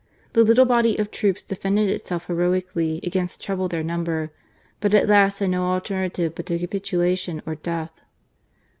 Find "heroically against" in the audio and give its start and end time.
2.25-3.39